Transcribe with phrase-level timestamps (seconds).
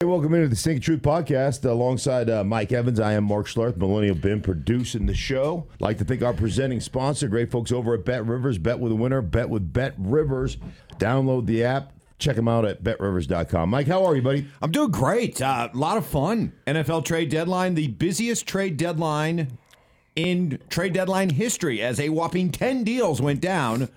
[0.00, 3.00] Hey, welcome into the Sink Truth podcast alongside uh, Mike Evans.
[3.00, 5.66] I am Mark Schlereth, Millennial Ben, producing the show.
[5.80, 8.58] Like to thank our presenting sponsor, great folks over at Bet Rivers.
[8.58, 10.56] Bet with a winner, bet with Bet Rivers.
[10.98, 11.94] Download the app.
[12.20, 13.70] Check them out at betrivers.com.
[13.70, 14.46] Mike, how are you, buddy?
[14.62, 15.40] I'm doing great.
[15.40, 16.52] A uh, lot of fun.
[16.68, 19.58] NFL trade deadline, the busiest trade deadline
[20.14, 23.88] in trade deadline history, as a whopping 10 deals went down.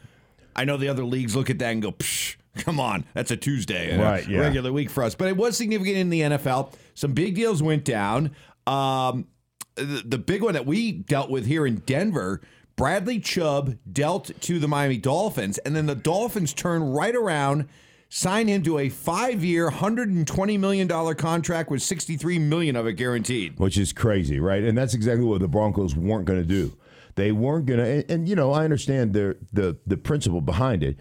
[0.55, 3.37] I know the other leagues look at that and go, Psh, come on, that's a
[3.37, 4.25] Tuesday, right?
[4.27, 4.39] A yeah.
[4.39, 5.15] regular week for us.
[5.15, 6.73] But it was significant in the NFL.
[6.93, 8.31] Some big deals went down.
[8.67, 9.27] Um,
[9.75, 12.41] the, the big one that we dealt with here in Denver.
[12.75, 17.67] Bradley Chubb dealt to the Miami Dolphins, and then the Dolphins turned right around,
[18.09, 22.87] signed him to a five-year, hundred and twenty million dollar contract with sixty-three million of
[22.87, 23.59] it guaranteed.
[23.59, 24.63] Which is crazy, right?
[24.63, 26.75] And that's exactly what the Broncos weren't going to do.
[27.15, 30.81] They weren't going to, and, and, you know, I understand the the the principle behind
[30.83, 30.97] it.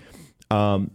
[0.51, 0.91] Um,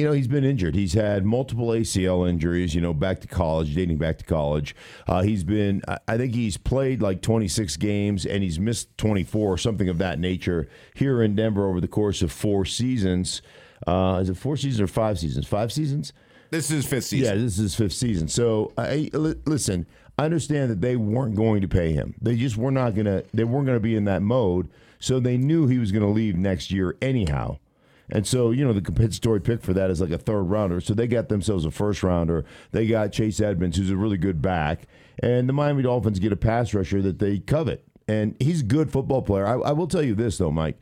[0.00, 0.74] you know, he's been injured.
[0.74, 4.74] He's had multiple ACL injuries, you know, back to college, dating back to college.
[5.06, 9.58] Uh, he's been, I think he's played like 26 games and he's missed 24 or
[9.58, 13.42] something of that nature here in Denver over the course of four seasons.
[13.86, 15.46] Uh, is it four seasons or five seasons?
[15.46, 16.14] Five seasons?
[16.48, 17.36] This is fifth season.
[17.36, 18.26] Yeah, this is fifth season.
[18.26, 19.84] So, I, listen,
[20.18, 22.14] I understand that they weren't going to pay him.
[22.22, 24.70] They just were not going to, they weren't going to be in that mode.
[24.98, 27.58] So they knew he was going to leave next year anyhow.
[28.12, 30.80] And so, you know, the compensatory pick for that is like a third rounder.
[30.80, 32.44] So they got themselves a first rounder.
[32.72, 34.82] They got Chase Edmonds, who's a really good back.
[35.22, 37.84] And the Miami Dolphins get a pass rusher that they covet.
[38.08, 39.46] And he's a good football player.
[39.46, 40.78] I, I will tell you this, though, Mike.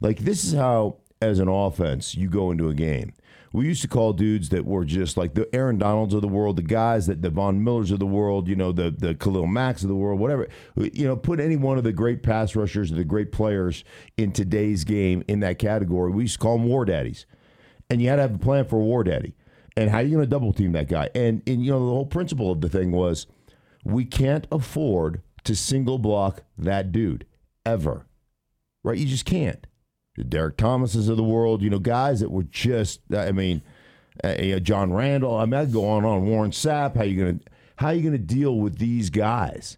[0.00, 3.14] Like, this is how, as an offense, you go into a game
[3.52, 6.56] we used to call dudes that were just like the Aaron Donalds of the world,
[6.56, 9.82] the guys that the Von Millers of the world, you know, the the Khalil Macks
[9.82, 10.48] of the world, whatever.
[10.76, 13.84] You know, put any one of the great pass rushers or the great players
[14.16, 16.10] in today's game in that category.
[16.10, 17.26] We used to call them war daddies,
[17.88, 19.34] and you had to have a plan for a war daddy.
[19.76, 21.10] And how are you going to double team that guy?
[21.14, 23.26] And and you know, the whole principle of the thing was
[23.84, 27.24] we can't afford to single block that dude
[27.64, 28.06] ever,
[28.82, 28.98] right?
[28.98, 29.66] You just can't
[30.28, 33.62] Derek Thomases of the world, you know, guys that were just, I mean,
[34.24, 35.36] uh, John Randle.
[35.36, 36.26] I mean, I'd go on and on.
[36.26, 36.96] Warren Sapp.
[36.96, 37.38] How you gonna
[37.76, 39.76] how you gonna deal with these guys?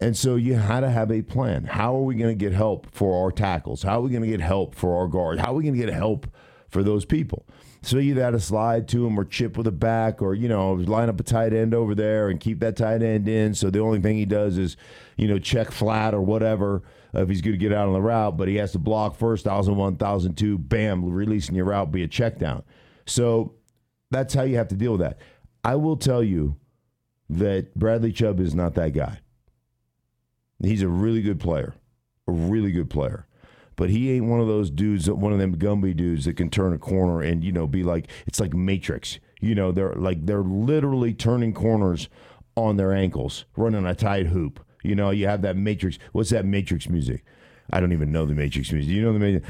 [0.00, 1.64] And so you had to have a plan.
[1.64, 3.82] How are we going to get help for our tackles?
[3.82, 5.38] How are we going to get help for our guard?
[5.38, 6.26] How are we going to get help
[6.68, 7.46] for those people?
[7.80, 10.72] So you had to slide to him or chip with a back or, you know,
[10.72, 13.54] line up a tight end over there and keep that tight end in.
[13.54, 14.76] So the only thing he does is,
[15.16, 16.82] you know, check flat or whatever
[17.16, 19.16] Uh, if he's going to get out on the route, but he has to block
[19.16, 22.62] first, 1001, 1002, bam, releasing your route, be a check down.
[23.06, 23.54] So
[24.10, 25.18] that's how you have to deal with that.
[25.64, 26.56] I will tell you
[27.30, 29.20] that Bradley Chubb is not that guy.
[30.62, 31.74] He's a really good player,
[32.26, 33.26] a really good player.
[33.76, 36.72] But he ain't one of those dudes, one of them Gumby dudes that can turn
[36.72, 39.18] a corner and, you know, be like, it's like Matrix.
[39.40, 42.08] You know, they're like, they're literally turning corners
[42.56, 44.65] on their ankles, running a tight hoop.
[44.86, 45.98] You know, you have that Matrix.
[46.12, 47.24] What's that Matrix music?
[47.70, 48.90] I don't even know the Matrix music.
[48.90, 49.48] You know the Matrix,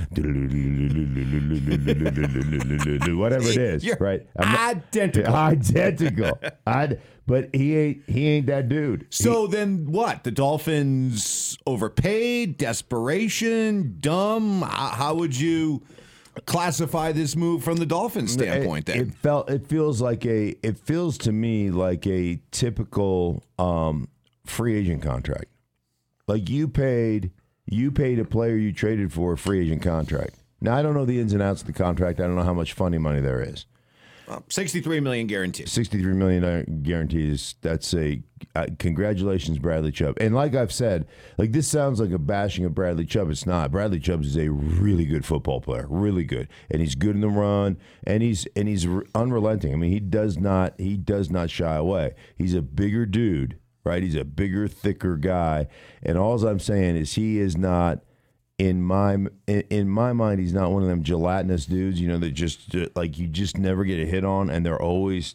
[3.15, 4.27] whatever it is, You're right?
[4.39, 5.35] identical.
[5.35, 6.39] Identical.
[6.67, 9.07] I'd, but he ain't he ain't that dude.
[9.11, 10.25] So he, then what?
[10.25, 14.63] The Dolphins overpaid, desperation, dumb.
[14.63, 15.83] How, how would you
[16.47, 18.89] classify this move from the Dolphins standpoint?
[18.89, 23.43] It, then it felt it feels like a it feels to me like a typical
[23.59, 24.09] um,
[24.51, 25.47] free agent contract.
[26.27, 27.31] Like you paid
[27.67, 30.37] you paid a player you traded for a free agent contract.
[30.61, 32.21] Now I don't know the ins and outs of the contract.
[32.21, 33.67] I don't know how much funny money there is.
[34.29, 35.69] Well, Sixty-three million guaranteed.
[35.69, 37.55] Sixty-three million guarantees.
[37.61, 38.23] That's a
[38.57, 40.17] uh, congratulations, Bradley Chubb.
[40.21, 41.07] And like I've said,
[41.39, 43.31] like this sounds like a bashing of Bradley Chubb.
[43.31, 43.71] It's not.
[43.71, 47.29] Bradley Chubb is a really good football player, really good, and he's good in the
[47.29, 49.73] run, and he's and he's unrelenting.
[49.73, 52.15] I mean, he does not he does not shy away.
[52.37, 54.03] He's a bigger dude right?
[54.03, 55.69] He's a bigger, thicker guy,
[56.03, 58.01] and all I'm saying is he is not
[58.59, 59.17] in my
[59.47, 60.41] in my mind.
[60.41, 63.85] He's not one of them gelatinous dudes, you know, that just like you just never
[63.85, 65.35] get a hit on, and they're always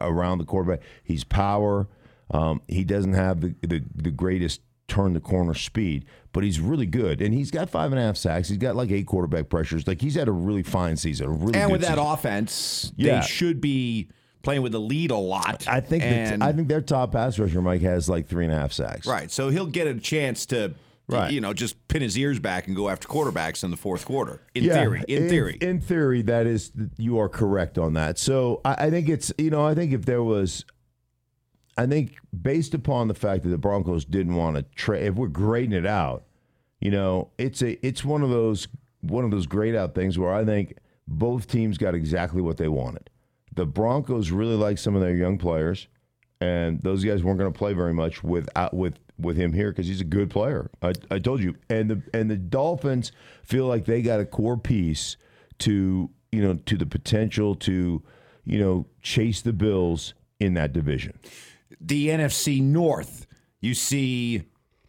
[0.00, 0.80] around the quarterback.
[1.02, 1.88] He's power.
[2.30, 6.86] Um, he doesn't have the, the the greatest turn the corner speed, but he's really
[6.86, 7.20] good.
[7.20, 8.48] And he's got five and a half sacks.
[8.48, 9.86] He's got like eight quarterback pressures.
[9.86, 11.40] Like he's had a really fine season.
[11.40, 11.96] really and with season.
[11.96, 13.20] that offense, Yeah.
[13.20, 14.08] they should be
[14.42, 15.66] playing with the lead a lot.
[15.68, 18.56] I think and, I think their top pass rusher Mike has like three and a
[18.56, 19.06] half sacks.
[19.06, 19.30] right.
[19.30, 20.74] So he'll get a chance to.
[21.10, 21.32] Right.
[21.32, 24.42] You know, just pin his ears back and go after quarterbacks in the fourth quarter.
[24.54, 25.04] In Yeah, theory.
[25.08, 25.56] In, theory.
[25.58, 28.18] In theory, that is you are correct on that.
[28.18, 30.66] So I, I think it's you know I think if there was,
[31.78, 35.28] I think based upon the fact that the Broncos didn't want to trade, if we're
[35.28, 36.24] grading it out,
[36.78, 38.68] you know, it's a it's one of those
[39.00, 40.76] one of those grade out things where I think
[41.06, 43.08] both teams got exactly what they wanted.
[43.58, 45.88] The Broncos really like some of their young players,
[46.40, 49.88] and those guys weren't going to play very much without with with him here because
[49.88, 50.70] he's a good player.
[50.80, 53.10] I, I told you, and the and the Dolphins
[53.42, 55.16] feel like they got a core piece
[55.58, 58.00] to you know to the potential to
[58.44, 61.18] you know chase the Bills in that division.
[61.80, 63.26] The NFC North,
[63.60, 64.44] you see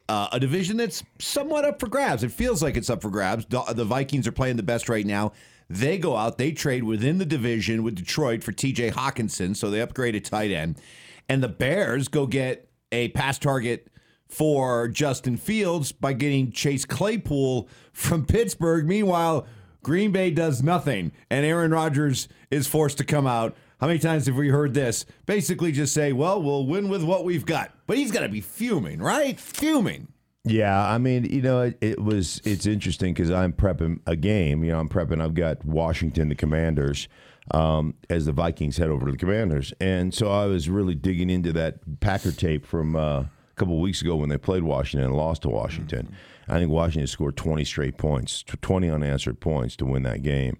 [0.10, 2.24] uh, a division that's somewhat up for grabs.
[2.24, 3.46] It feels like it's up for grabs.
[3.46, 5.34] The Vikings are playing the best right now.
[5.70, 9.82] They go out, they trade within the division with Detroit for TJ Hockenson, so they
[9.82, 10.82] upgrade a tight end.
[11.30, 13.88] And the Bears go get a pass target
[14.28, 18.88] for Justin Fields by getting Chase Claypool from Pittsburgh.
[18.88, 19.46] Meanwhile,
[19.84, 23.56] Green Bay does nothing, and Aaron Rodgers is forced to come out.
[23.80, 25.06] How many times have we heard this?
[25.26, 27.72] Basically, just say, well, we'll win with what we've got.
[27.88, 29.40] But he's got to be fuming, right?
[29.40, 30.10] Fuming.
[30.44, 34.64] Yeah, I mean, you know, it, it was it's interesting because I'm prepping a game.
[34.64, 35.22] You know, I'm prepping.
[35.22, 37.08] I've got Washington, the Commanders,
[37.52, 41.30] um, as the Vikings head over to the Commanders, and so I was really digging
[41.30, 45.08] into that Packer tape from uh, a couple of weeks ago when they played Washington
[45.08, 46.06] and lost to Washington.
[46.06, 46.52] Mm-hmm.
[46.52, 50.58] I think Washington scored 20 straight points, 20 unanswered points to win that game.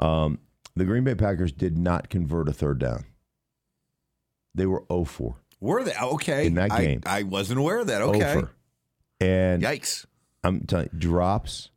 [0.00, 0.38] Um,
[0.78, 3.04] the Green Bay Packers did not convert a third down.
[4.54, 5.36] They were 0 4.
[5.60, 5.94] Were they?
[6.00, 6.46] Oh, okay.
[6.46, 7.02] In that game.
[7.04, 8.02] I, I wasn't aware of that.
[8.02, 8.34] Okay.
[8.34, 8.48] 0
[9.20, 10.06] and yikes!
[10.44, 11.70] I'm telling you, drops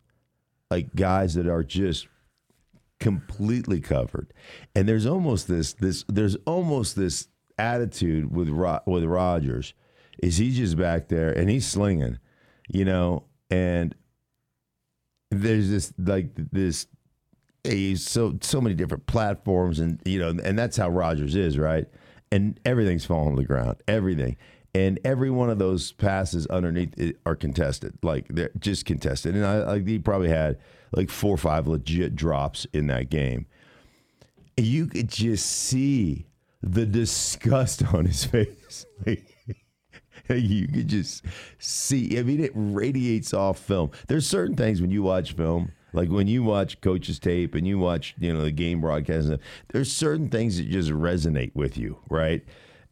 [0.69, 2.07] like guys that are just
[2.99, 4.31] completely covered,
[4.75, 7.27] and there's almost this this there's almost this
[7.57, 9.73] attitude with Ro- with Rodgers
[10.21, 12.19] is he just back there and he's slinging,
[12.67, 13.95] you know, and
[15.31, 16.87] there's this like this
[17.63, 21.87] he's so so many different platforms and you know and that's how Rodgers is right
[22.31, 24.35] and everything's falling to the ground everything
[24.73, 26.93] and every one of those passes underneath
[27.25, 29.35] are contested, like they're just contested.
[29.35, 30.59] And I like he probably had
[30.93, 33.47] like four or five legit drops in that game.
[34.55, 36.27] You could just see
[36.61, 38.85] the disgust on his face.
[40.29, 41.25] you could just
[41.59, 42.17] see.
[42.17, 43.91] I mean, it radiates off film.
[44.07, 47.79] There's certain things when you watch film, like when you watch coaches tape and you
[47.79, 49.29] watch, you know, the game broadcast.
[49.69, 52.43] There's certain things that just resonate with you, right?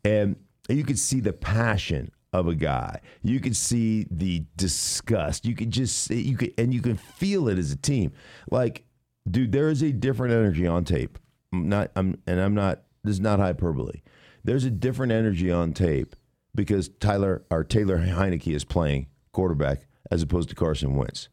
[0.03, 0.35] And
[0.67, 3.01] you could see the passion of a guy.
[3.23, 5.45] You could see the disgust.
[5.45, 8.11] You could just you could and you can feel it as a team.
[8.51, 8.85] Like,
[9.29, 11.17] dude, there is a different energy on tape.
[11.51, 14.01] I'm not I'm and I'm not this is not hyperbole.
[14.43, 16.15] There's a different energy on tape
[16.55, 21.29] because Tyler or Taylor Heinicke is playing quarterback as opposed to Carson Wentz.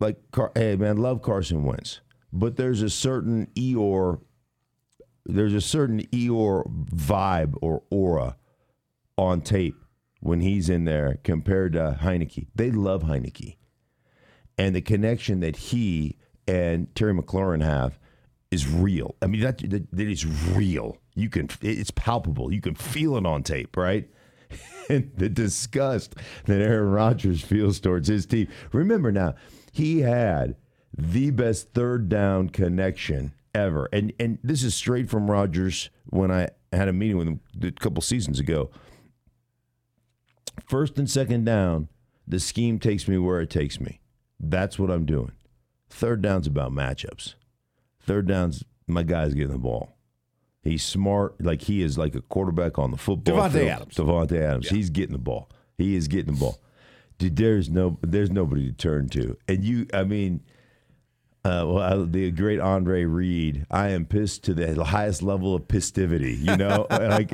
[0.00, 0.18] Like,
[0.54, 2.00] hey man, love Carson Wentz,
[2.32, 4.20] but there's a certain Eeyore
[5.26, 8.36] there's a certain Eeyore vibe or aura
[9.16, 9.76] on tape
[10.20, 12.48] when he's in there compared to Heinicke.
[12.54, 13.56] They love Heinicke.
[14.58, 17.98] And the connection that he and Terry McLaurin have
[18.50, 19.16] is real.
[19.20, 20.98] I mean, that, that, that is real.
[21.14, 22.52] You can, it's palpable.
[22.52, 24.08] You can feel it on tape, right?
[24.88, 26.14] and the disgust
[26.46, 28.48] that Aaron Rodgers feels towards his team.
[28.72, 29.34] Remember now,
[29.72, 30.56] he had
[30.96, 33.88] the best third down connection ever.
[33.92, 37.70] And and this is straight from Rodgers when I had a meeting with him a
[37.72, 38.70] couple seasons ago.
[40.68, 41.88] First and second down,
[42.26, 44.00] the scheme takes me where it takes me.
[44.38, 45.32] That's what I'm doing.
[45.90, 47.34] Third down's about matchups.
[48.00, 49.93] Third down's my guy's getting the ball.
[50.64, 53.68] He's smart, like he is like a quarterback on the football Davante field.
[53.68, 53.94] Adams.
[53.94, 54.66] Davante Adams.
[54.66, 54.76] Yeah.
[54.76, 55.50] He's getting the ball.
[55.76, 56.58] He is getting the ball.
[57.18, 59.36] Dude, there's no there's nobody to turn to.
[59.46, 60.40] And you I mean,
[61.44, 63.66] uh, well, the great Andre Reed.
[63.70, 66.38] I am pissed to the highest level of pistivity.
[66.38, 67.30] You know, like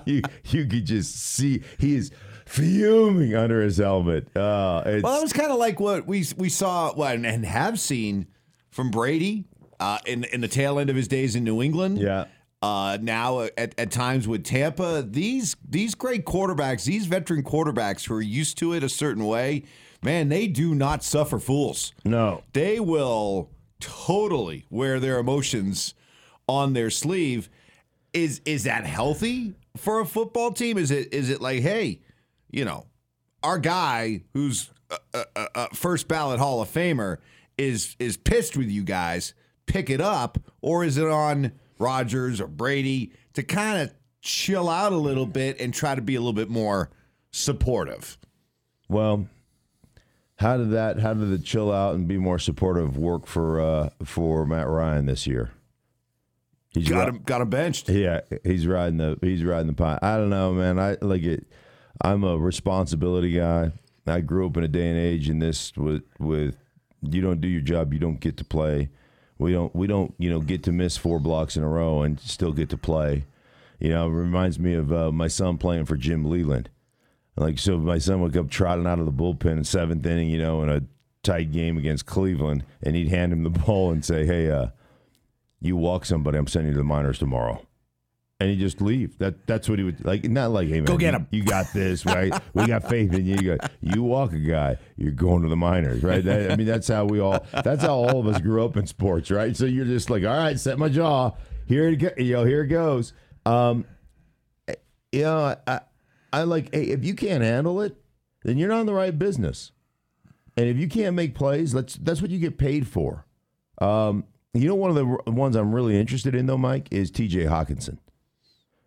[0.06, 2.12] you, you could just see he is
[2.46, 4.28] fuming under his helmet.
[4.36, 8.28] Uh, well, it was kind of like what we we saw well, and have seen
[8.70, 9.46] from Brady
[9.84, 11.98] uh, in in the tail end of his days in New England.
[11.98, 12.26] Yeah.
[12.62, 18.14] Uh, now at, at times with Tampa, these these great quarterbacks, these veteran quarterbacks who
[18.14, 19.64] are used to it a certain way
[20.04, 21.92] man, they do not suffer fools.
[22.04, 22.42] No.
[22.52, 23.50] They will
[23.80, 25.94] totally wear their emotions
[26.46, 27.48] on their sleeve.
[28.12, 30.78] Is is that healthy for a football team?
[30.78, 32.00] Is it is it like, hey,
[32.50, 32.86] you know,
[33.42, 34.70] our guy who's
[35.12, 37.16] a, a, a first ballot Hall of Famer
[37.58, 39.34] is is pissed with you guys.
[39.66, 44.92] Pick it up, or is it on Rodgers or Brady to kind of chill out
[44.92, 46.90] a little bit and try to be a little bit more
[47.30, 48.18] supportive?
[48.88, 49.28] Well,
[50.36, 51.00] how did that?
[51.00, 55.06] How did the chill out and be more supportive work for uh, for Matt Ryan
[55.06, 55.52] this year?
[56.70, 57.88] He's got him got him benched.
[57.88, 59.98] Yeah, he's riding the he's riding the pine.
[60.02, 60.78] I don't know, man.
[60.78, 61.46] I like it.
[62.00, 63.70] I'm a responsibility guy.
[64.06, 66.56] I grew up in a day and age in this with with
[67.00, 68.90] you don't do your job, you don't get to play.
[69.38, 72.20] We don't we don't you know get to miss four blocks in a row and
[72.20, 73.24] still get to play.
[73.80, 76.70] You know, it reminds me of uh, my son playing for Jim Leyland.
[77.36, 80.38] Like so, my son would come trotting out of the bullpen in seventh inning, you
[80.38, 80.82] know, in a
[81.24, 84.68] tight game against Cleveland, and he'd hand him the ball and say, "Hey, uh,
[85.60, 87.66] you walk somebody, I'm sending you to the minors tomorrow."
[88.40, 89.16] And he just leave.
[89.18, 90.24] That that's what he would like.
[90.24, 92.34] Not like, "Hey man, Go get you- him." You, got this, right?
[92.52, 93.36] we got faith in you.
[93.36, 96.22] You, got, you walk a guy, you're going to the minors, right?
[96.24, 97.46] That, I mean, that's how we all.
[97.52, 99.56] That's how all of us grew up in sports, right?
[99.56, 101.30] So you're just like, all right, set my jaw.
[101.66, 103.12] Here it go, yo, here it goes.
[103.46, 103.84] Um,
[105.12, 105.80] you know, I,
[106.32, 107.96] I like, hey, if you can't handle it,
[108.42, 109.70] then you're not in the right business.
[110.56, 113.26] And if you can't make plays, that's that's what you get paid for.
[113.80, 117.44] Um, you know, one of the ones I'm really interested in, though, Mike, is T.J.
[117.44, 117.98] Hockenson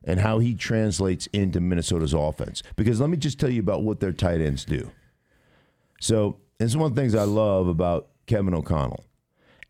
[0.08, 2.64] and how he translates into Minnesota's offense.
[2.78, 4.90] Because let me just tell you about what their tight ends do.
[6.00, 9.04] So, is one of the things I love about Kevin O'Connell.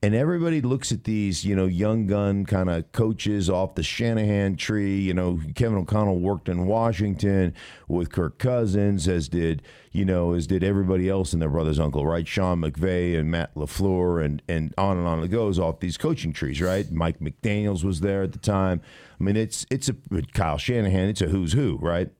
[0.04, 4.56] And everybody looks at these, you know, young gun kind of coaches off the Shanahan
[4.56, 5.00] tree.
[5.00, 7.56] You know, Kevin O'Connell worked in Washington
[7.88, 12.06] with Kirk Cousins, as did, you know, as did everybody else in their brother's uncle,
[12.06, 12.28] right?
[12.28, 16.32] Sean McVay and Matt LaFleur and, and on and on it goes off these coaching
[16.32, 16.92] trees, right?
[16.92, 18.82] Mike McDaniels was there at the time.
[19.20, 19.96] I mean, it's it's a
[20.34, 22.12] Kyle Shanahan, it's a who's who, right?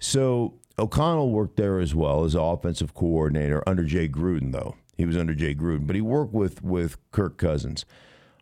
[0.00, 4.74] So O'Connell worked there as well as offensive coordinator under Jay Gruden, though.
[4.96, 7.84] He was under Jay Gruden, but he worked with with Kirk Cousins.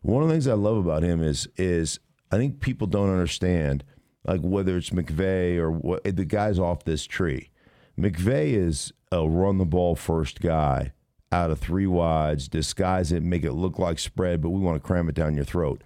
[0.01, 1.99] One of the things I love about him is is
[2.31, 3.83] I think people don't understand
[4.25, 7.49] like whether it's McVay or what the guys off this tree.
[7.97, 10.91] McVay is a run the ball first guy
[11.31, 14.85] out of three wides, disguise it, make it look like spread, but we want to
[14.85, 15.83] cram it down your throat.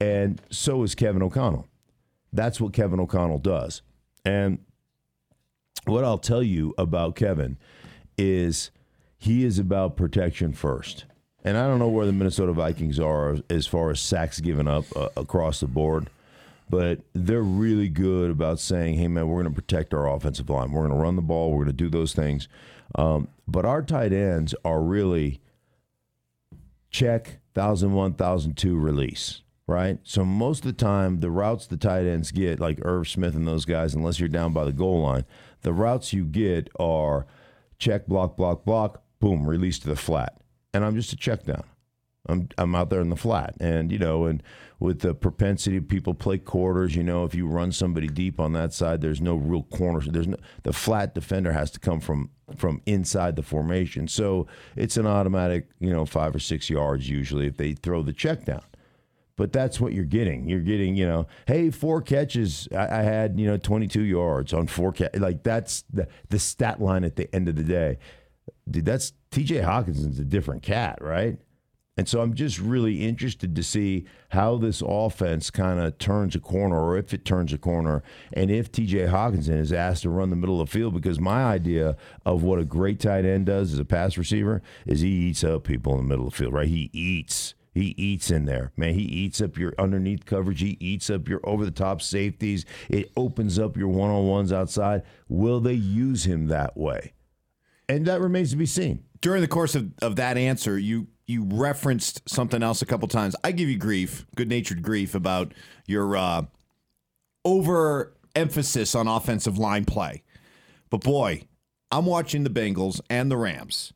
[0.00, 1.66] And so is Kevin O'Connell.
[2.32, 3.82] That's what Kevin O'Connell does.
[4.24, 4.58] And
[5.86, 7.58] what I'll tell you about Kevin
[8.18, 8.70] is
[9.18, 11.04] he is about protection first.
[11.44, 14.84] And I don't know where the Minnesota Vikings are as far as sacks given up
[14.96, 16.10] uh, across the board,
[16.68, 20.72] but they're really good about saying, hey, man, we're going to protect our offensive line.
[20.72, 21.50] We're going to run the ball.
[21.52, 22.48] We're going to do those things.
[22.96, 25.40] Um, but our tight ends are really
[26.90, 29.98] check, 1001, 1002 release, right?
[30.02, 33.46] So most of the time, the routes the tight ends get, like Irv Smith and
[33.46, 35.24] those guys, unless you're down by the goal line,
[35.62, 37.26] the routes you get are
[37.78, 40.38] check, block, block, block, boom, release to the flat.
[40.72, 41.64] And I'm just a check down.
[42.28, 44.42] I'm I'm out there in the flat, and you know, and
[44.80, 48.52] with the propensity of people play quarters, you know, if you run somebody deep on
[48.54, 50.00] that side, there's no real corner.
[50.00, 54.96] There's no the flat defender has to come from from inside the formation, so it's
[54.96, 58.62] an automatic, you know, five or six yards usually if they throw the check down.
[59.36, 60.48] But that's what you're getting.
[60.48, 62.68] You're getting, you know, hey, four catches.
[62.72, 65.14] I, I had, you know, 22 yards on four catch.
[65.16, 67.98] Like that's the the stat line at the end of the day.
[68.68, 69.56] Dude, that's T.J.
[69.56, 71.38] Hockenson's a different cat, right?
[71.98, 76.40] And so I'm just really interested to see how this offense kind of turns a
[76.40, 78.02] corner, or if it turns a corner,
[78.34, 80.92] and if TJ Hockenson is asked to run the middle of the field.
[80.92, 85.00] Because my idea of what a great tight end does as a pass receiver is
[85.00, 86.68] he eats up people in the middle of the field, right?
[86.68, 87.54] He eats.
[87.72, 88.94] He eats in there, man.
[88.94, 90.60] He eats up your underneath coverage.
[90.60, 92.64] He eats up your over the top safeties.
[92.88, 95.02] It opens up your one on ones outside.
[95.28, 97.12] Will they use him that way?
[97.88, 99.04] And that remains to be seen.
[99.20, 103.34] During the course of, of that answer, you you referenced something else a couple times.
[103.42, 105.52] I give you grief, good natured grief about
[105.86, 106.42] your uh,
[107.44, 110.22] over emphasis on offensive line play.
[110.90, 111.42] But boy,
[111.90, 113.92] I'm watching the Bengals and the Rams.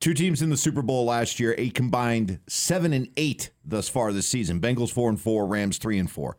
[0.00, 4.12] Two teams in the Super Bowl last year, a combined seven and eight thus far
[4.12, 4.60] this season.
[4.60, 6.36] Bengals four and four, Rams three and four.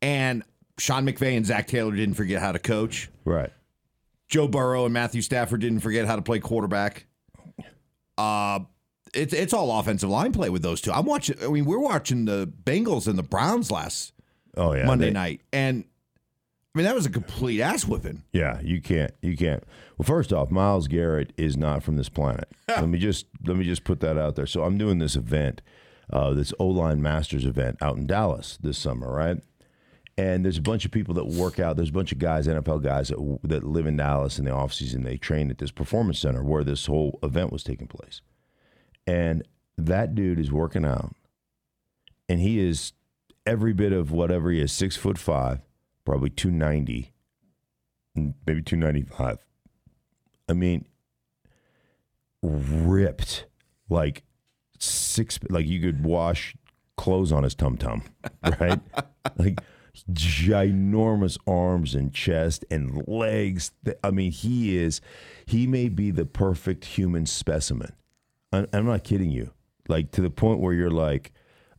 [0.00, 0.42] And
[0.78, 3.08] Sean McVay and Zac Taylor didn't forget how to coach.
[3.24, 3.52] Right.
[4.32, 7.04] Joe Burrow and Matthew Stafford didn't forget how to play quarterback.
[8.18, 8.60] Uh
[9.14, 10.90] it's it's all offensive line play with those two.
[10.90, 11.36] I'm watching.
[11.44, 14.14] I mean, we're watching the Bengals and the Browns last
[14.56, 14.86] Oh yeah.
[14.86, 15.84] Monday they- night, and
[16.74, 18.22] I mean that was a complete ass whipping.
[18.32, 19.12] Yeah, you can't.
[19.20, 19.62] You can't.
[19.98, 22.48] Well, first off, Myles Garrett is not from this planet.
[22.68, 24.46] let me just let me just put that out there.
[24.46, 25.60] So I'm doing this event,
[26.10, 29.42] uh, this O line Masters event out in Dallas this summer, right?
[30.18, 31.76] And there's a bunch of people that work out.
[31.76, 35.04] There's a bunch of guys, NFL guys that that live in Dallas in the offseason.
[35.04, 38.20] They train at this performance center where this whole event was taking place.
[39.06, 39.42] And
[39.78, 41.16] that dude is working out,
[42.28, 42.92] and he is
[43.46, 45.60] every bit of whatever he is, six foot five,
[46.04, 47.12] probably two ninety,
[48.14, 49.38] maybe 295.
[50.48, 50.84] I mean,
[52.42, 53.46] ripped
[53.88, 54.24] like
[54.78, 56.54] six, like you could wash
[56.96, 58.02] clothes on his tum tum,
[58.60, 58.80] right?
[59.36, 59.60] like
[60.10, 63.72] ginormous arms and chest and legs.
[64.02, 65.00] I mean, he is,
[65.46, 67.92] he may be the perfect human specimen.
[68.52, 69.50] I'm, I'm not kidding you.
[69.88, 71.32] like to the point where you're like,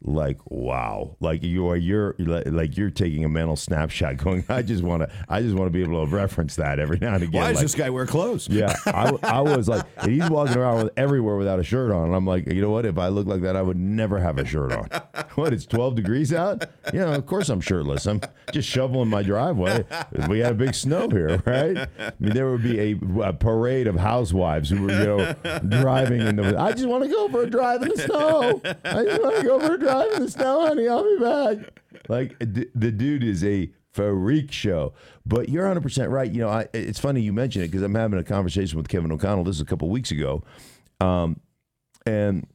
[0.05, 4.83] like wow, like you are you're like you're taking a mental snapshot, going, I just
[4.83, 7.41] want to, I just want to be able to reference that every now and again.
[7.41, 8.47] Why does like, this guy wear clothes?
[8.49, 12.07] yeah, I, I was like, he's walking around with, everywhere without a shirt on.
[12.07, 12.85] And I'm like, you know what?
[12.85, 14.89] If I look like that, I would never have a shirt on.
[15.35, 15.53] what?
[15.53, 16.65] It's 12 degrees out.
[16.93, 18.05] Yeah, of course I'm shirtless.
[18.05, 19.85] I'm just shoveling my driveway.
[20.27, 21.77] We had a big snow here, right?
[21.99, 26.21] I mean, there would be a, a parade of housewives who were, you know, driving
[26.21, 26.59] in the.
[26.59, 28.61] I just want to go for a drive in the snow.
[28.83, 30.87] I just want to go for a drive in the snow, honey.
[30.87, 31.79] I'll be back.
[32.09, 34.93] Like d- the dude is a freak show.
[35.25, 36.31] But you're 100 percent right.
[36.31, 39.11] You know, I, it's funny you mention it because I'm having a conversation with Kevin
[39.11, 39.43] O'Connell.
[39.43, 40.43] This is a couple weeks ago,
[40.99, 41.39] um,
[42.05, 42.47] and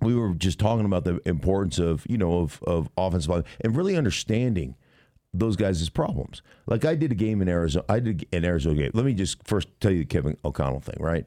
[0.00, 3.96] we were just talking about the importance of you know of of offensive and really
[3.96, 4.76] understanding
[5.34, 6.42] those guys' problems.
[6.66, 7.84] Like I did a game in Arizona.
[7.88, 8.90] I did an Arizona game.
[8.94, 11.26] Let me just first tell you the Kevin O'Connell thing, right?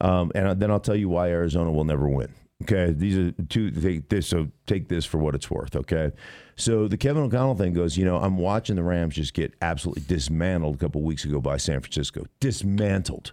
[0.00, 2.32] Um, and then I'll tell you why Arizona will never win.
[2.62, 3.70] Okay, these are two.
[3.70, 4.26] Take this.
[4.26, 5.74] So take this for what it's worth.
[5.74, 6.12] Okay,
[6.56, 7.96] so the Kevin O'Connell thing goes.
[7.96, 11.56] You know, I'm watching the Rams just get absolutely dismantled a couple weeks ago by
[11.56, 12.24] San Francisco.
[12.40, 13.32] Dismantled,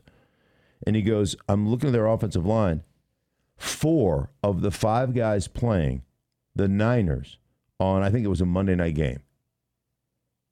[0.86, 1.36] and he goes.
[1.48, 2.84] I'm looking at their offensive line.
[3.58, 6.02] Four of the five guys playing
[6.56, 7.38] the Niners
[7.80, 9.22] on, I think it was a Monday night game.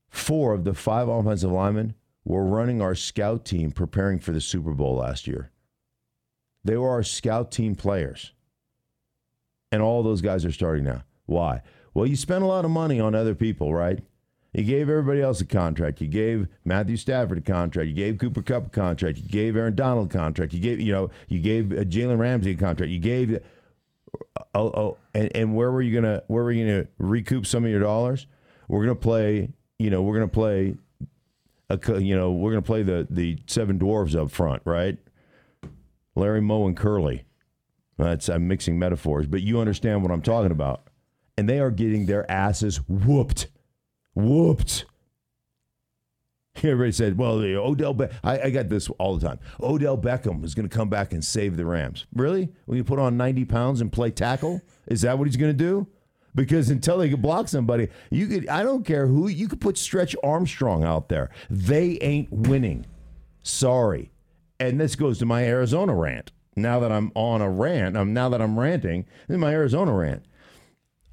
[0.10, 4.74] Four of the five offensive linemen were running our scout team preparing for the Super
[4.74, 5.52] Bowl last year.
[6.64, 8.34] They were our scout team players.
[9.72, 11.04] And all those guys are starting now.
[11.26, 11.62] Why?
[11.94, 14.00] Well, you spent a lot of money on other people, right?
[14.54, 16.02] You gave everybody else a contract.
[16.02, 17.88] You gave Matthew Stafford a contract.
[17.88, 19.20] You gave Cooper Kupp a contract.
[19.20, 20.54] You gave Aaron Donald a contract.
[20.54, 22.92] You gave, you know, you gave uh, Jalen Ramsey a contract.
[22.92, 23.40] You gave,
[24.56, 27.70] oh, oh, and, and where were you gonna, where were you gonna recoup some of
[27.70, 28.26] your dollars?
[28.68, 30.78] We're gonna play, you know, we're gonna play,
[31.70, 34.98] a, you know, we're gonna play the the seven dwarves up front, right?
[36.16, 37.24] Larry Moe and Curly.
[38.00, 40.88] That's I'm mixing metaphors, but you understand what I'm talking about.
[41.38, 43.48] And they are getting their asses whooped,
[44.16, 44.86] whooped.
[46.56, 49.40] Everybody said, "Well, Odell, Be- I, I, got this all the time.
[49.62, 52.06] Odell Beckham is going to come back and save the Rams.
[52.14, 52.50] Really?
[52.66, 55.58] When you put on 90 pounds and play tackle, is that what he's going to
[55.58, 55.88] do?
[56.36, 58.48] Because until they can block somebody, you could.
[58.48, 61.30] I don't care who you could put Stretch Armstrong out there.
[61.50, 62.86] They ain't winning.
[63.44, 64.12] Sorry.
[64.60, 68.30] And this goes to my Arizona rant now that I'm on a rant, um, now
[68.30, 70.24] that I'm ranting, in my Arizona rant.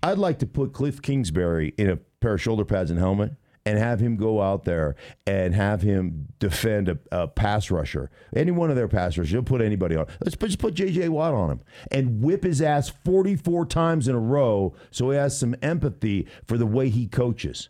[0.02, 3.32] I'd like to put Kliff Kingsbury in a pair of shoulder pads and helmet
[3.66, 4.94] and have him go out there
[5.26, 8.10] and have him defend a, a pass rusher.
[8.34, 10.06] Any one of their pass rushers, you'll put anybody on.
[10.24, 11.08] Let's put, just put J.J.
[11.08, 15.36] Watt on him and whip his ass 44 times in a row so he has
[15.36, 17.68] some empathy for the way he coaches.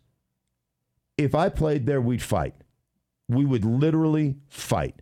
[1.16, 2.54] If I played there, we'd fight.
[3.26, 5.00] We would literally fight.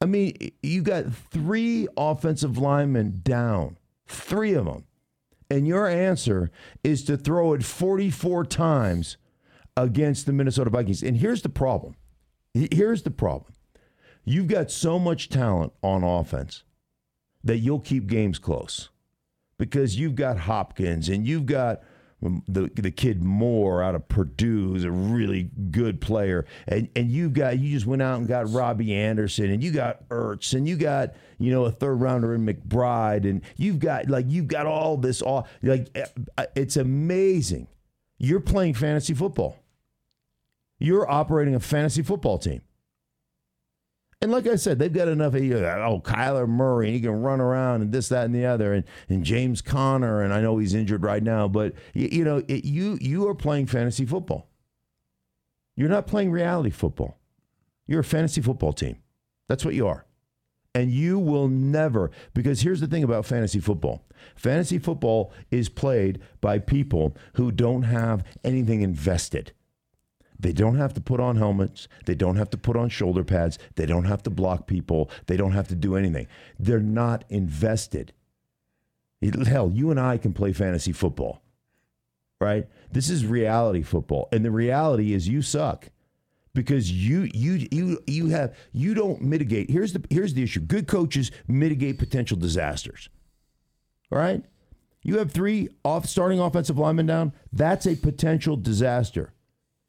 [0.00, 4.84] I mean, you got three offensive linemen down, three of them.
[5.50, 6.50] And your answer
[6.82, 9.16] is to throw it 44 times
[9.76, 11.02] against the Minnesota Vikings.
[11.02, 11.94] And here's the problem.
[12.52, 13.52] Here's the problem.
[14.24, 16.64] You've got so much talent on offense
[17.44, 18.88] that you'll keep games close
[19.58, 21.80] because you've got Hopkins and you've got
[22.22, 27.28] the the kid Moore out of Purdue is a really good player, and and you
[27.28, 30.76] got you just went out and got Robbie Anderson, and you got Ertz, and you
[30.76, 34.96] got you know a third rounder in McBride, and you've got like you've got all
[34.96, 35.96] this all like
[36.38, 37.68] uh, it's amazing.
[38.18, 39.58] You're playing fantasy football.
[40.78, 42.62] You're operating a fantasy football team.
[44.22, 47.82] And like I said, they've got enough of oh Kyler Murray, he can run around
[47.82, 51.04] and this, that, and the other, and, and James Conner, and I know he's injured
[51.04, 54.48] right now, but you, you know it, you you are playing fantasy football.
[55.76, 57.18] You're not playing reality football.
[57.86, 58.96] You're a fantasy football team.
[59.48, 60.06] That's what you are.
[60.74, 64.02] And you will never, because here's the thing about fantasy football
[64.34, 69.52] fantasy football is played by people who don't have anything invested.
[70.38, 71.88] They don't have to put on helmets.
[72.04, 73.58] They don't have to put on shoulder pads.
[73.74, 75.10] They don't have to block people.
[75.26, 76.26] They don't have to do anything.
[76.58, 78.12] They're not invested.
[79.46, 81.42] Hell, you and I can play fantasy football,
[82.40, 82.68] right?
[82.92, 84.28] This is reality football.
[84.30, 85.90] And the reality is you suck
[86.56, 89.70] because you you you you have you don't mitigate.
[89.70, 90.60] Here's the here's the issue.
[90.60, 93.08] Good coaches mitigate potential disasters.
[94.12, 94.44] All right?
[95.02, 97.32] You have three off starting offensive linemen down.
[97.52, 99.32] That's a potential disaster.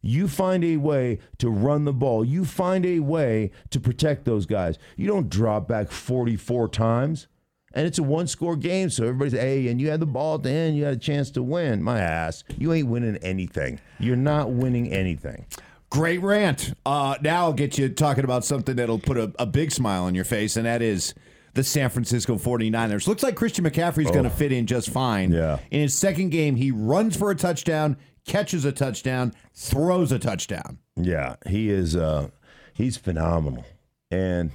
[0.02, 2.24] You find a way to run the ball.
[2.24, 4.78] You find a way to protect those guys.
[4.96, 7.28] You don't drop back 44 times.
[7.74, 8.90] And it's a one score game.
[8.90, 10.78] So everybody's, hey, and you had the ball at the end.
[10.78, 11.84] You had a chance to win.
[11.84, 12.44] My ass.
[12.58, 13.80] You ain't winning anything.
[14.00, 15.46] You're not winning anything.
[15.90, 16.74] Great rant.
[16.86, 20.16] Uh, now I'll get you talking about something that'll put a, a big smile on
[20.16, 21.14] your face, and that is
[21.54, 23.08] the San Francisco 49ers.
[23.08, 25.34] Looks like Christian McCaffrey's going to fit in just fine.
[25.34, 25.38] Oh.
[25.38, 25.60] Yeah.
[25.72, 30.78] In his second game, he runs for a touchdown, catches a touchdown, throws a touchdown.
[30.96, 31.96] Yeah, he is.
[31.96, 32.30] Uh,
[32.74, 33.66] he's phenomenal,
[34.12, 34.52] and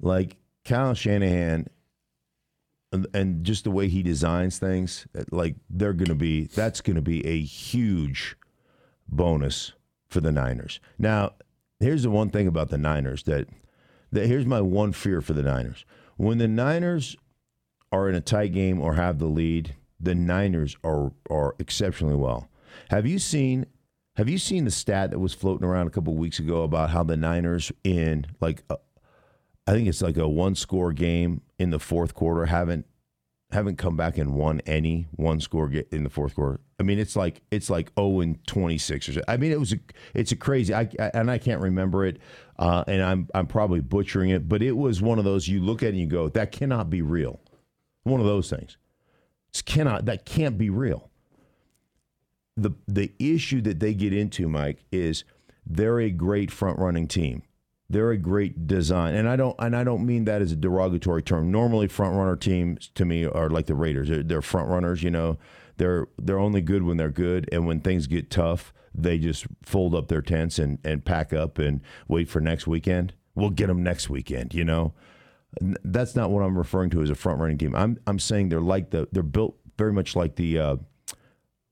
[0.00, 1.68] like Kyle Shanahan,
[2.92, 6.44] and, and just the way he designs things, like they're going to be.
[6.44, 8.36] That's going to be a huge
[9.08, 9.72] bonus
[10.08, 10.80] for the Niners.
[10.98, 11.32] Now,
[11.80, 13.48] here's the one thing about the Niners that,
[14.10, 15.84] that here's my one fear for the Niners.
[16.16, 17.16] When the Niners
[17.90, 22.48] are in a tight game or have the lead, the Niners are are exceptionally well.
[22.90, 23.66] Have you seen
[24.16, 27.02] have you seen the stat that was floating around a couple weeks ago about how
[27.02, 28.76] the Niners in like a,
[29.66, 32.86] I think it's like a one score game in the fourth quarter haven't
[33.52, 36.60] haven't come back and won any one score ga- in the fourth quarter.
[36.80, 39.22] I mean, it's like it's like zero and twenty six or.
[39.28, 39.78] I mean, it was a
[40.14, 40.74] it's a crazy.
[40.74, 42.18] I, I and I can't remember it,
[42.58, 45.82] uh, and I'm I'm probably butchering it, but it was one of those you look
[45.82, 47.40] at and you go, that cannot be real.
[48.04, 48.76] One of those things.
[49.50, 51.10] It's cannot that can't be real.
[52.56, 55.24] The the issue that they get into, Mike, is
[55.66, 57.42] they're a great front running team.
[57.88, 61.22] They're a great design, and I don't and I don't mean that as a derogatory
[61.22, 61.50] term.
[61.50, 64.08] Normally, front runner teams to me are like the Raiders.
[64.08, 65.38] They're, they're front runners, you know.
[65.76, 69.94] They're they're only good when they're good, and when things get tough, they just fold
[69.94, 73.14] up their tents and and pack up and wait for next weekend.
[73.34, 74.94] We'll get them next weekend, you know.
[75.60, 77.74] That's not what I'm referring to as a front running team.
[77.74, 80.76] I'm I'm saying they're like the they're built very much like the uh,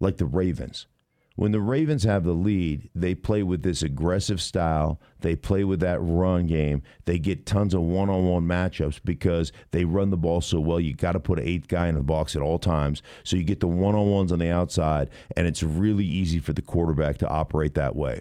[0.00, 0.86] like the Ravens.
[1.36, 5.00] When the Ravens have the lead, they play with this aggressive style.
[5.20, 6.82] They play with that run game.
[7.06, 10.80] They get tons of one on one matchups because they run the ball so well.
[10.80, 13.00] You got to put an eighth guy in the box at all times.
[13.24, 16.52] So you get the one on ones on the outside, and it's really easy for
[16.52, 18.20] the quarterback to operate that way.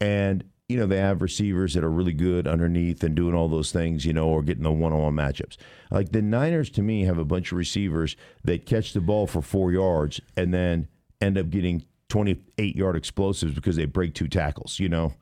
[0.00, 3.72] And, you know, they have receivers that are really good underneath and doing all those
[3.72, 5.56] things, you know, or getting the one on one matchups.
[5.90, 9.42] Like the Niners, to me, have a bunch of receivers that catch the ball for
[9.42, 10.86] four yards and then
[11.20, 15.12] end up getting 28 yard explosives because they break two tackles, you know.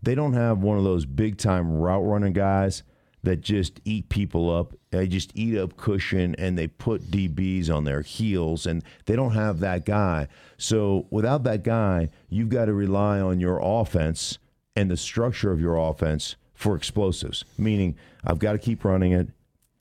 [0.00, 2.84] They don't have one of those big time route running guys
[3.24, 4.72] that just eat people up.
[4.90, 9.32] They just eat up cushion and they put DBs on their heels, and they don't
[9.32, 10.28] have that guy.
[10.58, 14.38] So without that guy, you've got to rely on your offense
[14.76, 17.44] and the structure of your offense for explosives.
[17.58, 19.28] Meaning, I've got to keep running it.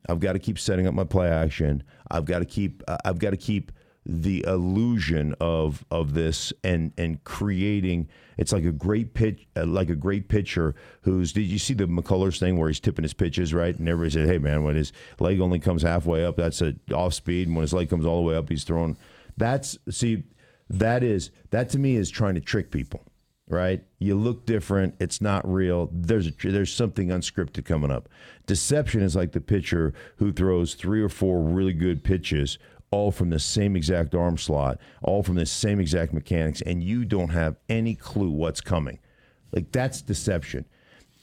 [0.09, 1.83] I've got to keep setting up my play action.
[2.09, 2.83] I've got to keep.
[2.87, 3.71] Uh, I've got to keep
[4.03, 8.07] the illusion of of this and and creating.
[8.37, 10.73] It's like a great pitch, uh, like a great pitcher
[11.03, 11.33] who's.
[11.33, 13.77] Did you see the McCullers thing where he's tipping his pitches right?
[13.77, 17.13] And everybody said, "Hey man, when his leg only comes halfway up, that's a off
[17.13, 18.97] speed, and when his leg comes all the way up, he's throwing."
[19.37, 20.23] That's see,
[20.69, 23.05] that is that to me is trying to trick people
[23.51, 23.83] right?
[23.99, 24.95] You look different.
[24.99, 25.89] It's not real.
[25.91, 28.09] There's a, there's something unscripted coming up.
[28.47, 32.57] Deception is like the pitcher who throws three or four really good pitches,
[32.89, 37.05] all from the same exact arm slot, all from the same exact mechanics, and you
[37.05, 38.99] don't have any clue what's coming.
[39.51, 40.65] Like that's deception.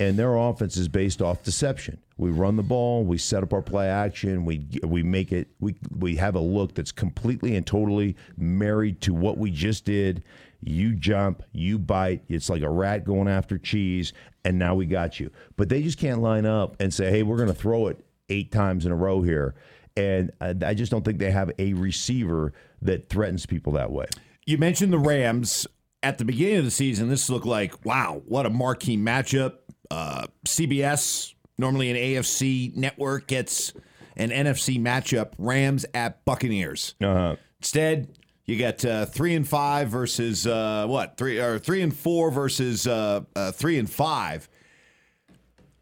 [0.01, 1.99] And their offense is based off deception.
[2.19, 5.75] We run the ball, we set up our play action, we we make it we
[5.97, 10.23] we have a look that's completely and totally married to what we just did.
[10.61, 14.12] You jump, you bite, it's like a rat going after cheese,
[14.44, 15.31] and now we got you.
[15.57, 18.51] But they just can't line up and say, "Hey, we're going to throw it 8
[18.51, 19.55] times in a row here."
[19.97, 24.07] And I I just don't think they have a receiver that threatens people that way.
[24.47, 25.66] You mentioned the Rams
[26.03, 27.09] at the beginning of the season.
[27.09, 29.55] This looked like wow, what a marquee matchup.
[29.90, 33.73] Uh, CBS, normally an AFC network, gets
[34.16, 36.94] an NFC matchup: Rams at Buccaneers.
[37.01, 37.37] Uh-huh.
[37.61, 38.09] Instead,
[38.49, 42.87] you got uh, three and five versus uh, what three or three and four versus
[42.87, 44.49] uh, uh, three and five.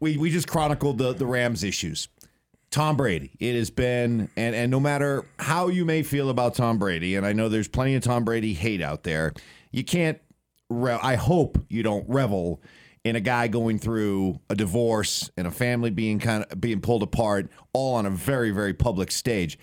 [0.01, 2.09] We we just chronicled the the Rams issues.
[2.69, 3.31] Tom Brady.
[3.39, 7.25] It has been and and no matter how you may feel about Tom Brady, and
[7.25, 9.33] I know there's plenty of Tom Brady hate out there,
[9.71, 10.19] you can't.
[10.69, 12.61] Re- I hope you don't revel
[13.05, 17.01] in a guy going through a divorce and a family being kind of being pulled
[17.01, 19.57] apart, all on a very very public stage.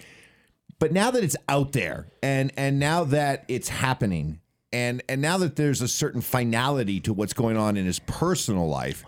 [0.84, 5.38] But now that it's out there, and and now that it's happening, and and now
[5.38, 9.02] that there's a certain finality to what's going on in his personal life,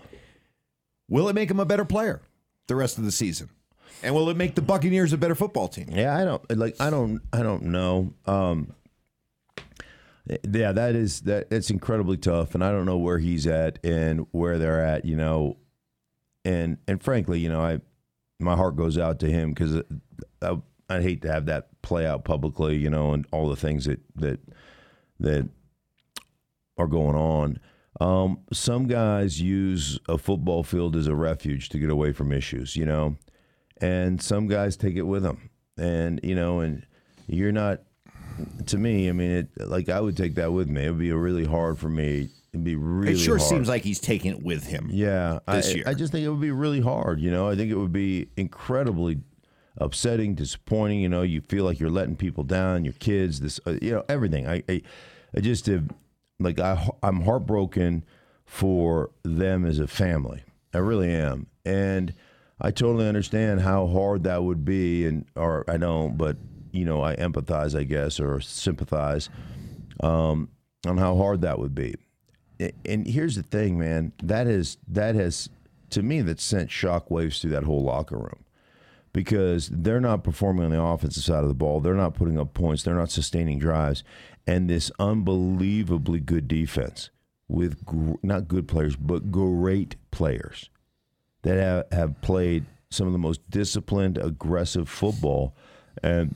[1.07, 2.23] will it make him a better player
[2.67, 3.51] the rest of the season?
[4.03, 5.89] And will it make the Buccaneers a better football team?
[5.91, 6.77] Yeah, I don't like.
[6.81, 7.21] I don't.
[7.31, 8.15] I don't know.
[8.25, 8.73] Um,
[10.51, 11.49] yeah, that is that.
[11.51, 15.05] It's incredibly tough, and I don't know where he's at and where they're at.
[15.05, 15.59] You know,
[16.43, 17.81] and and frankly, you know, I
[18.41, 19.83] my heart goes out to him because
[20.41, 20.57] I
[20.89, 22.77] I'd hate to have that play out publicly.
[22.77, 24.41] You know, and all the things that that
[25.21, 25.49] that
[26.79, 27.59] are going on.
[27.99, 32.77] Um, some guys use a football field as a refuge to get away from issues.
[32.77, 33.17] You know,
[33.81, 36.87] and some guys take it with them, and you know, and
[37.27, 37.83] you're not.
[38.67, 40.85] To me, I mean, it like I would take that with me.
[40.85, 42.29] It would be really hard for me.
[42.53, 43.13] It'd be really.
[43.13, 43.49] It sure hard.
[43.49, 44.89] seems like he's taking it with him.
[44.91, 45.85] Yeah, this I, year.
[45.87, 47.19] I just think it would be really hard.
[47.19, 49.21] You know, I think it would be incredibly
[49.79, 51.01] upsetting, disappointing.
[51.01, 54.05] You know, you feel like you're letting people down, your kids, this, uh, you know,
[54.09, 54.49] everything.
[54.49, 54.83] I, I,
[55.37, 55.91] I just have,
[56.39, 58.05] like, I, I'm heartbroken
[58.45, 60.43] for them as a family.
[60.73, 62.13] I really am, and
[62.61, 66.37] I totally understand how hard that would be, and or I don't, but
[66.73, 69.31] you know, I empathize, I guess, or sympathize
[70.01, 70.51] um,
[70.87, 71.95] on how hard that would be.
[72.85, 74.13] And here's the thing, man.
[74.23, 75.49] That is that has
[75.91, 78.45] to me that sent shockwaves through that whole locker room
[79.17, 81.81] because they're not performing on the offensive side of the ball.
[81.81, 82.83] They're not putting up points.
[82.83, 84.05] They're not sustaining drives,
[84.47, 87.09] and this unbelievably good defense
[87.49, 90.69] with gr- not good players but great players
[91.45, 95.57] that have, have played some of the most disciplined, aggressive football,
[96.03, 96.35] and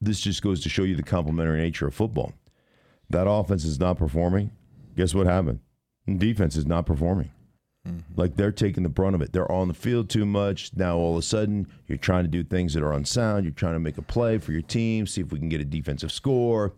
[0.00, 2.32] this just goes to show you the complementary nature of football.
[3.10, 4.50] That offense is not performing.
[4.96, 5.60] Guess what happened?
[6.04, 7.30] Defense is not performing.
[7.86, 8.20] Mm-hmm.
[8.20, 9.32] Like they're taking the brunt of it.
[9.32, 10.70] They're on the field too much.
[10.74, 13.44] Now all of a sudden you're trying to do things that are unsound.
[13.44, 15.64] You're trying to make a play for your team, see if we can get a
[15.64, 16.74] defensive score,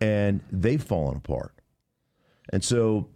[0.00, 1.54] and they've fallen apart.
[2.52, 3.08] And so,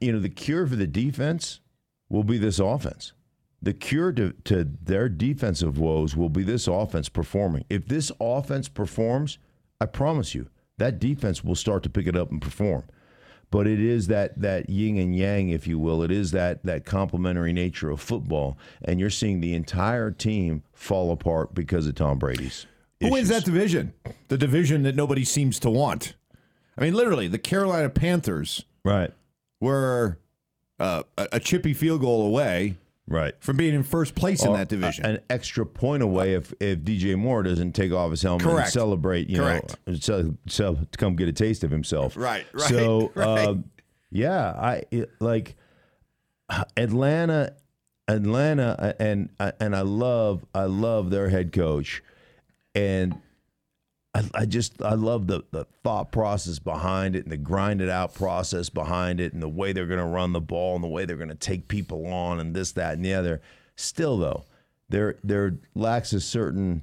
[0.00, 1.60] you know, the cure for the defense
[2.08, 3.12] will be this offense.
[3.62, 7.64] The cure to, to their defensive woes will be this offense performing.
[7.70, 9.38] If this offense performs,
[9.80, 12.82] I promise you, that defense will start to pick it up and perform.
[13.52, 16.02] But it is that that yin and yang, if you will.
[16.02, 21.12] It is that that complementary nature of football, and you're seeing the entire team fall
[21.12, 22.66] apart because of Tom Brady's.
[23.00, 23.92] Who wins that division?
[24.28, 26.14] The division that nobody seems to want.
[26.78, 29.12] I mean, literally, the Carolina Panthers Right,
[29.60, 30.18] were
[30.80, 33.34] uh, a chippy field goal away right.
[33.40, 35.04] from being in first place in that division.
[35.04, 38.66] An extra point away if, if DJ Moore doesn't take off his helmet Correct.
[38.66, 39.76] and celebrate, you Correct.
[39.86, 42.16] know, so, so to come get a taste of himself.
[42.16, 43.46] Right, right, So, right.
[43.48, 43.64] um,
[44.10, 45.56] yeah, I it, like
[46.76, 47.54] Atlanta,
[48.08, 52.02] Atlanta, and and I love I love their head coach,
[52.74, 53.18] and
[54.14, 57.88] I, I just I love the the thought process behind it and the grind it
[57.88, 60.88] out process behind it and the way they're going to run the ball and the
[60.88, 63.40] way they're going to take people on and this that and the other.
[63.76, 64.44] Still though,
[64.88, 66.82] there there lacks a certain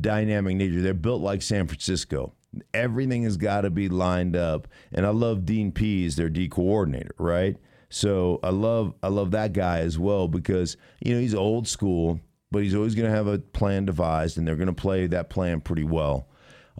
[0.00, 0.82] dynamic nature.
[0.82, 2.34] They're built like San Francisco.
[2.74, 4.68] Everything has got to be lined up.
[4.92, 7.56] And I love Dean Pees, their D coordinator, right?
[7.88, 12.20] So I love I love that guy as well because you know he's old school,
[12.50, 15.30] but he's always going to have a plan devised, and they're going to play that
[15.30, 16.28] plan pretty well.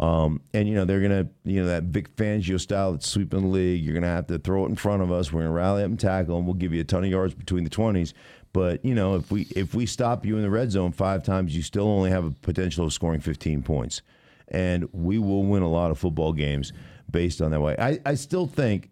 [0.01, 3.49] Um, and you know they're gonna, you know that Vic Fangio style that's sweeping the
[3.49, 3.85] league.
[3.85, 5.31] You're gonna have to throw it in front of us.
[5.31, 7.65] We're gonna rally up and tackle, and we'll give you a ton of yards between
[7.65, 8.15] the twenties.
[8.55, 11.55] But you know if we if we stop you in the red zone five times,
[11.55, 14.01] you still only have a potential of scoring 15 points,
[14.49, 16.73] and we will win a lot of football games
[17.11, 17.77] based on that way.
[17.79, 18.89] I, I still think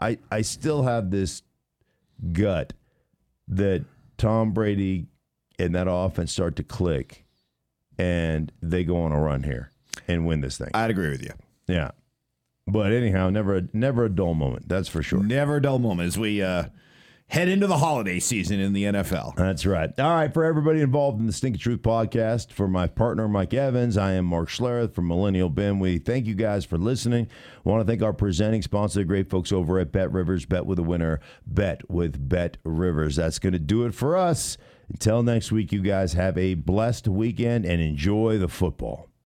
[0.00, 1.42] I I still have this
[2.30, 2.72] gut
[3.48, 3.84] that
[4.16, 5.08] Tom Brady
[5.58, 7.24] and that offense start to click,
[7.98, 9.71] and they go on a run here
[10.08, 10.70] and win this thing.
[10.74, 11.32] I'd agree with you.
[11.66, 11.92] Yeah.
[12.66, 14.68] But anyhow, never a never a dull moment.
[14.68, 15.22] That's for sure.
[15.22, 16.66] Never a dull moment as we uh,
[17.32, 19.34] head into the holiday season in the NFL.
[19.36, 19.90] That's right.
[19.98, 23.96] All right, for everybody involved in the Stinky Truth podcast, for my partner Mike Evans,
[23.96, 25.78] I am Mark Schlereth from Millennial Ben.
[25.78, 27.28] We thank you guys for listening.
[27.64, 30.44] I want to thank our presenting sponsor, the great folks over at Bet Rivers.
[30.44, 31.20] Bet with a winner.
[31.46, 33.16] Bet with Bet Rivers.
[33.16, 34.56] That's going to do it for us.
[34.88, 39.08] Until next week, you guys have a blessed weekend and enjoy the football.